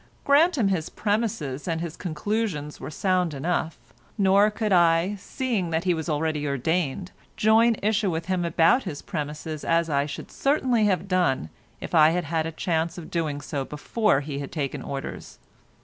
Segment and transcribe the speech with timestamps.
[0.23, 3.77] Grant him his premises and his conclusions were sound enough,
[4.17, 9.03] nor could I, seeing that he was already ordained, join issue with him about his
[9.03, 13.41] premises as I should certainly have done if I had had a chance of doing
[13.41, 15.37] so before he had taken orders.